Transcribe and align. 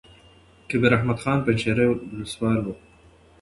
کبیر 0.69 0.93
احمد 0.97 1.17
خان 1.23 1.39
پنجشېري 1.45 1.85
ولسوال 2.13 2.57
وو. 2.61 2.73